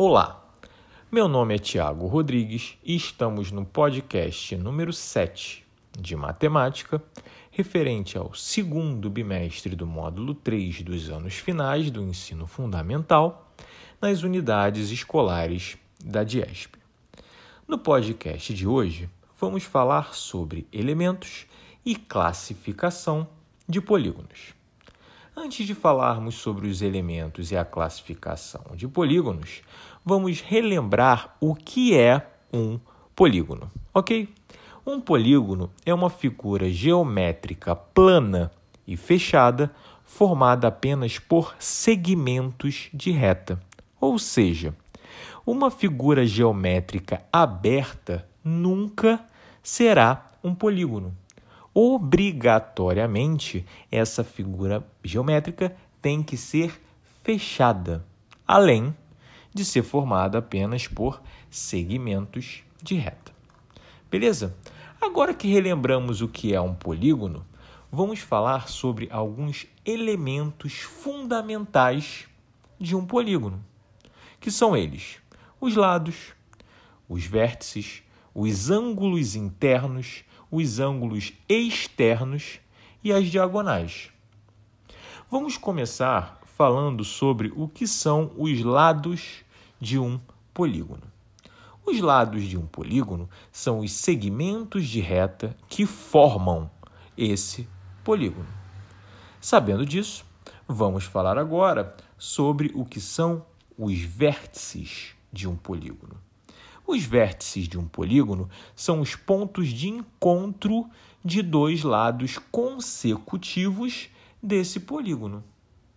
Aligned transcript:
Olá, 0.00 0.48
meu 1.10 1.26
nome 1.26 1.56
é 1.56 1.58
Tiago 1.58 2.06
Rodrigues 2.06 2.78
e 2.84 2.94
estamos 2.94 3.50
no 3.50 3.64
podcast 3.64 4.56
número 4.56 4.92
7 4.92 5.66
de 5.98 6.14
Matemática, 6.14 7.02
referente 7.50 8.16
ao 8.16 8.32
segundo 8.32 9.10
bimestre 9.10 9.74
do 9.74 9.88
módulo 9.88 10.36
3 10.36 10.82
dos 10.82 11.10
anos 11.10 11.34
finais 11.34 11.90
do 11.90 12.00
ensino 12.00 12.46
fundamental, 12.46 13.52
nas 14.00 14.22
unidades 14.22 14.92
escolares 14.92 15.76
da 15.98 16.22
DIESP. 16.22 16.78
No 17.66 17.76
podcast 17.76 18.54
de 18.54 18.68
hoje, 18.68 19.10
vamos 19.36 19.64
falar 19.64 20.14
sobre 20.14 20.64
elementos 20.72 21.44
e 21.84 21.96
classificação 21.96 23.26
de 23.68 23.80
polígonos. 23.80 24.57
Antes 25.40 25.68
de 25.68 25.72
falarmos 25.72 26.34
sobre 26.34 26.66
os 26.66 26.82
elementos 26.82 27.52
e 27.52 27.56
a 27.56 27.64
classificação 27.64 28.60
de 28.74 28.88
polígonos, 28.88 29.62
vamos 30.04 30.40
relembrar 30.40 31.36
o 31.40 31.54
que 31.54 31.96
é 31.96 32.26
um 32.52 32.80
polígono, 33.14 33.70
ok? 33.94 34.28
Um 34.84 35.00
polígono 35.00 35.70
é 35.86 35.94
uma 35.94 36.10
figura 36.10 36.68
geométrica 36.68 37.76
plana 37.76 38.50
e 38.84 38.96
fechada 38.96 39.72
formada 40.02 40.66
apenas 40.66 41.20
por 41.20 41.54
segmentos 41.56 42.88
de 42.92 43.12
reta, 43.12 43.60
ou 44.00 44.18
seja, 44.18 44.74
uma 45.46 45.70
figura 45.70 46.26
geométrica 46.26 47.22
aberta 47.32 48.28
nunca 48.42 49.24
será 49.62 50.32
um 50.42 50.52
polígono 50.52 51.14
obrigatoriamente 51.74 53.64
essa 53.90 54.24
figura 54.24 54.84
geométrica 55.02 55.76
tem 56.00 56.22
que 56.22 56.36
ser 56.36 56.80
fechada, 57.22 58.04
além 58.46 58.94
de 59.52 59.64
ser 59.64 59.82
formada 59.82 60.38
apenas 60.38 60.86
por 60.86 61.20
segmentos 61.50 62.62
de 62.82 62.94
reta. 62.94 63.32
Beleza? 64.10 64.56
Agora 65.00 65.34
que 65.34 65.48
relembramos 65.48 66.22
o 66.22 66.28
que 66.28 66.54
é 66.54 66.60
um 66.60 66.74
polígono, 66.74 67.46
vamos 67.90 68.20
falar 68.20 68.68
sobre 68.68 69.08
alguns 69.10 69.66
elementos 69.84 70.80
fundamentais 70.80 72.26
de 72.78 72.94
um 72.94 73.04
polígono, 73.04 73.64
que 74.40 74.50
são 74.50 74.76
eles: 74.76 75.18
os 75.60 75.74
lados, 75.74 76.34
os 77.08 77.24
vértices, 77.24 78.02
os 78.34 78.70
ângulos 78.70 79.34
internos 79.34 80.24
os 80.50 80.80
ângulos 80.80 81.32
externos 81.48 82.60
e 83.02 83.12
as 83.12 83.26
diagonais. 83.26 84.10
Vamos 85.30 85.56
começar 85.56 86.40
falando 86.44 87.04
sobre 87.04 87.52
o 87.54 87.68
que 87.68 87.86
são 87.86 88.32
os 88.36 88.62
lados 88.62 89.44
de 89.80 89.98
um 89.98 90.18
polígono. 90.52 91.02
Os 91.84 92.00
lados 92.00 92.44
de 92.44 92.58
um 92.58 92.66
polígono 92.66 93.28
são 93.52 93.78
os 93.78 93.92
segmentos 93.92 94.86
de 94.86 95.00
reta 95.00 95.56
que 95.68 95.86
formam 95.86 96.70
esse 97.16 97.68
polígono. 98.04 98.48
Sabendo 99.40 99.86
disso, 99.86 100.24
vamos 100.66 101.04
falar 101.04 101.38
agora 101.38 101.96
sobre 102.18 102.72
o 102.74 102.84
que 102.84 103.00
são 103.00 103.44
os 103.76 104.00
vértices 104.00 105.14
de 105.32 105.48
um 105.48 105.56
polígono. 105.56 106.27
Os 106.88 107.04
vértices 107.04 107.68
de 107.68 107.78
um 107.78 107.86
polígono 107.86 108.48
são 108.74 109.02
os 109.02 109.14
pontos 109.14 109.68
de 109.68 109.90
encontro 109.90 110.88
de 111.22 111.42
dois 111.42 111.82
lados 111.82 112.38
consecutivos 112.50 114.08
desse 114.42 114.80
polígono. 114.80 115.44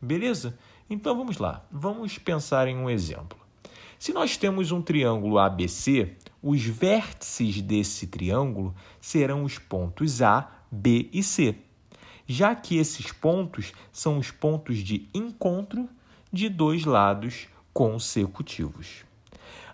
Beleza? 0.01 0.59
Então 0.89 1.15
vamos 1.15 1.37
lá. 1.37 1.65
Vamos 1.71 2.17
pensar 2.17 2.67
em 2.67 2.75
um 2.75 2.89
exemplo. 2.89 3.39
Se 3.97 4.11
nós 4.11 4.35
temos 4.35 4.73
um 4.73 4.81
triângulo 4.81 5.39
ABC, 5.39 6.17
os 6.43 6.61
vértices 6.61 7.61
desse 7.61 8.07
triângulo 8.07 8.75
serão 8.99 9.45
os 9.45 9.57
pontos 9.57 10.21
A, 10.21 10.51
B 10.69 11.09
e 11.13 11.23
C, 11.23 11.55
já 12.27 12.53
que 12.53 12.75
esses 12.75 13.13
pontos 13.13 13.71
são 13.93 14.17
os 14.17 14.29
pontos 14.29 14.79
de 14.79 15.07
encontro 15.13 15.87
de 16.33 16.49
dois 16.49 16.83
lados 16.83 17.47
consecutivos. 17.73 19.09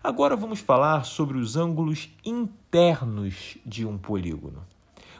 Agora 0.03 0.35
vamos 0.35 0.59
falar 0.59 1.05
sobre 1.05 1.37
os 1.37 1.55
ângulos 1.55 2.09
internos 2.23 3.57
de 3.65 3.85
um 3.85 3.97
polígono. 3.97 4.63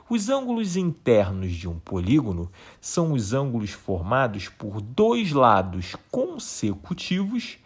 Os 0.07 0.29
ângulos 0.29 0.77
internos 0.77 1.51
de 1.53 1.67
um 1.67 1.79
polígono 1.79 2.49
são 2.79 3.13
os 3.13 3.33
ângulos 3.33 3.71
formados 3.71 4.47
por 4.47 4.79
dois 4.79 5.31
lados 5.31 5.95
consecutivos 6.11 7.57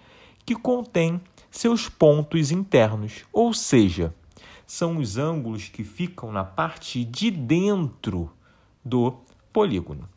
que 0.45 0.55
contêm 0.55 1.22
seus 1.51 1.89
pontos 1.89 2.49
internos, 2.49 3.25
ou 3.31 3.53
seja, 3.53 4.16
são 4.66 4.97
os 4.97 5.17
ângulos 5.17 5.67
que 5.67 5.83
ficam 5.83 6.31
na 6.31 6.45
parte 6.45 7.03
de 7.03 7.29
dentro 7.29 8.31
do 8.83 9.17
polígono. 9.51 10.07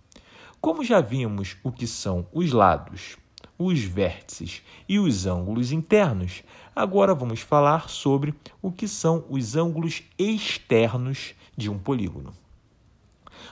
Como 0.60 0.84
já 0.84 1.00
vimos 1.00 1.56
o 1.62 1.72
que 1.72 1.86
são 1.86 2.26
os 2.32 2.52
lados, 2.52 3.18
os 3.58 3.80
vértices 3.80 4.62
e 4.88 4.98
os 4.98 5.26
ângulos 5.26 5.72
internos, 5.72 6.42
agora 6.74 7.14
vamos 7.14 7.40
falar 7.40 7.88
sobre 7.88 8.34
o 8.60 8.72
que 8.72 8.88
são 8.88 9.24
os 9.28 9.56
ângulos 9.56 10.02
externos 10.18 11.34
de 11.56 11.70
um 11.70 11.78
polígono. 11.78 12.32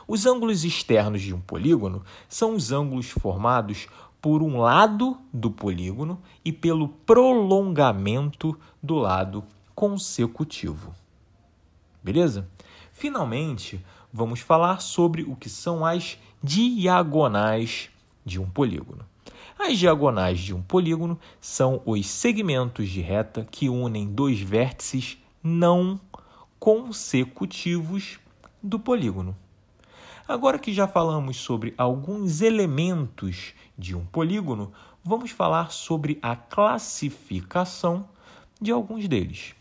Os 0.07 0.27
ângulos 0.27 0.65
externos 0.65 1.23
de 1.23 1.33
um 1.35 1.41
polígono 1.41 2.03
são 2.29 2.55
os 2.55 2.73
ângulos 2.73 3.11
formados 3.11 3.87
por 4.21 4.43
um 4.43 4.59
lado 4.59 5.19
do 5.33 5.51
polígono 5.51 6.21
e 6.45 6.53
pelo 6.53 6.89
prolongamento 6.89 8.59
do 8.83 8.97
lado 8.97 9.45
consecutivo. 9.75 10.95
Beleza? 12.03 12.49
Finalmente, 12.93 13.85
vamos 14.13 14.41
falar 14.41 14.81
sobre 14.81 15.23
o 15.23 15.35
que 15.35 15.49
são 15.49 15.85
as 15.85 16.19
diagonais 16.43 17.91
de 18.25 18.41
um 18.41 18.49
polígono. 18.49 19.12
As 19.65 19.79
diagonais 19.79 20.41
de 20.41 20.53
um 20.53 20.61
polígono 20.61 21.17
são 21.41 21.81
os 21.87 22.05
segmentos 22.09 22.89
de 22.89 23.01
reta 23.01 23.47
que 23.49 23.69
unem 23.69 24.13
dois 24.13 24.41
vértices 24.41 25.19
não 25.41 26.01
consecutivos 26.59 28.19
do 28.61 28.77
polígono. 28.77 29.37
Agora 30.27 30.59
que 30.59 30.73
já 30.73 30.89
falamos 30.89 31.37
sobre 31.37 31.75
alguns 31.79 32.41
elementos 32.41 33.55
de 33.79 33.95
um 33.95 34.05
polígono, 34.05 34.73
vamos 35.05 35.31
falar 35.31 35.71
sobre 35.71 36.19
a 36.21 36.35
classificação 36.35 38.09
de 38.61 38.73
alguns 38.73 39.07
deles. 39.07 39.55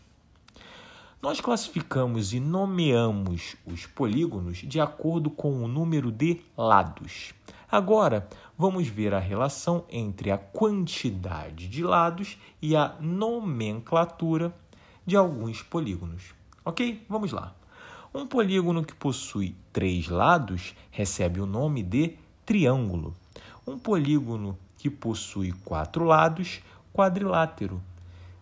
Nós 1.22 1.40
classificamos 1.40 2.32
e 2.32 2.40
nomeamos 2.40 3.54
os 3.64 3.86
polígonos 3.86 4.58
de 4.58 4.80
acordo 4.80 5.30
com 5.30 5.62
o 5.62 5.68
número 5.68 6.10
de 6.10 6.40
lados. 6.56 7.32
Agora, 7.72 8.28
vamos 8.58 8.86
ver 8.86 9.14
a 9.14 9.18
relação 9.18 9.86
entre 9.88 10.30
a 10.30 10.36
quantidade 10.36 11.66
de 11.68 11.82
lados 11.82 12.36
e 12.60 12.76
a 12.76 12.96
nomenclatura 13.00 14.54
de 15.06 15.16
alguns 15.16 15.62
polígonos. 15.62 16.34
Ok? 16.66 17.02
Vamos 17.08 17.32
lá. 17.32 17.54
Um 18.12 18.26
polígono 18.26 18.84
que 18.84 18.94
possui 18.94 19.56
três 19.72 20.06
lados 20.08 20.74
recebe 20.90 21.40
o 21.40 21.46
nome 21.46 21.82
de 21.82 22.14
triângulo. 22.44 23.16
Um 23.66 23.78
polígono 23.78 24.58
que 24.76 24.90
possui 24.90 25.52
quatro 25.64 26.04
lados, 26.04 26.60
quadrilátero. 26.92 27.80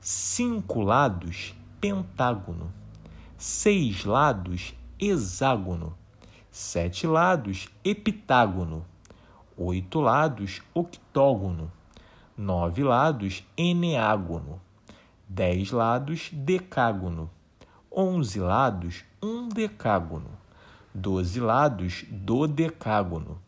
Cinco 0.00 0.80
lados, 0.80 1.54
pentágono. 1.80 2.72
Seis 3.38 4.04
lados, 4.04 4.74
hexágono. 4.98 5.96
Sete 6.50 7.06
lados, 7.06 7.68
heptágono 7.84 8.89
oito 9.62 10.00
lados, 10.00 10.62
octógono, 10.72 11.70
nove 12.34 12.82
lados, 12.82 13.44
eneágono, 13.58 14.58
dez 15.28 15.70
lados, 15.70 16.30
decágono, 16.32 17.30
onze 17.92 18.40
lados, 18.40 19.04
um 19.22 19.50
decágono, 19.50 20.30
doze 20.94 21.40
lados, 21.40 22.06
dodecágono, 22.08 23.38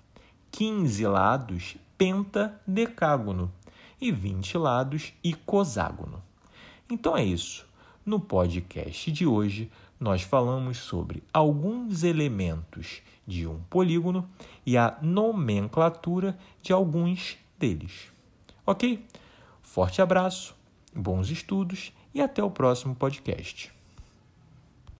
quinze 0.50 1.06
lados, 1.06 1.79
pentadecágono 1.97 3.50
e 3.99 4.12
vinte 4.12 4.58
lados, 4.58 5.15
icoságono. 5.25 6.23
Então 6.91 7.17
é 7.17 7.25
isso. 7.25 7.67
No 8.05 8.19
podcast 8.19 9.13
de 9.13 9.25
hoje, 9.25 9.71
nós 10.01 10.23
falamos 10.23 10.79
sobre 10.79 11.23
alguns 11.33 12.03
elementos 12.03 13.01
de 13.25 13.47
um 13.47 13.61
polígono 13.71 14.29
e 14.67 14.77
a 14.77 14.99
nomenclatura 15.01 16.37
de 16.61 16.73
alguns 16.73 17.39
deles. 17.57 18.11
Ok? 18.67 19.07
Forte 19.63 20.03
abraço, 20.03 20.57
bons 20.93 21.31
estudos 21.31 21.93
e 22.13 22.21
até 22.21 22.43
o 22.43 22.51
próximo 22.51 22.93
podcast. 22.93 23.73